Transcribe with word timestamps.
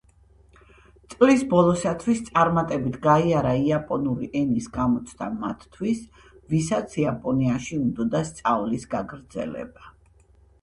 წლის 1.13 1.41
ბოლოსათვის 1.49 2.21
წარმატებით 2.29 2.95
გაიარა 3.03 3.51
იაპონური 3.65 4.29
ენის 4.39 4.69
გამოცდა 4.79 5.27
მათთვის, 5.43 6.01
ვისაც 6.55 6.97
იაპონიაში 7.03 7.79
უნდოდა 7.83 8.23
სწავლის 8.33 8.89
გაგრძელება. 8.97 9.93